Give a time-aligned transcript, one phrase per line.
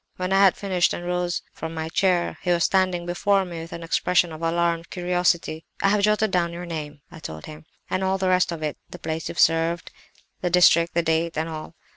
[0.15, 3.71] When I had finished and rose from my chair he was standing before me with
[3.71, 5.63] an expression of alarmed curiosity.
[5.83, 8.97] "'I have jotted down your name,' I told him, 'and all the rest of it—the
[8.97, 11.75] place you served at, the district, the date, and all.